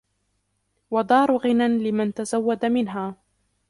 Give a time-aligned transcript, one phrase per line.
[0.91, 3.15] وَدَارُ غِنًى لِمَنْ تَزَوَّدَ مِنْهَا